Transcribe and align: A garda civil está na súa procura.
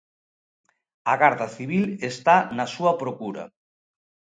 A 1.11 1.13
garda 1.21 1.47
civil 1.57 1.83
está 2.11 2.37
na 2.57 2.65
súa 2.73 2.93
procura. 3.01 3.43